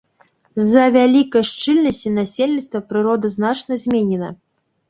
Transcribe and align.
З-за 0.61 0.85
вялікай 0.95 1.43
шчыльнасці 1.49 2.13
насельніцтва 2.17 2.81
прырода 2.95 3.27
значна 3.37 3.73
зменена. 3.85 4.29